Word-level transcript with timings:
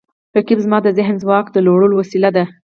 رقیب 0.37 0.59
زما 0.65 0.77
د 0.83 0.87
ذهني 0.97 1.19
ځواک 1.23 1.45
د 1.51 1.57
لوړولو 1.65 1.95
وسیله 2.01 2.29
ده 2.35 2.43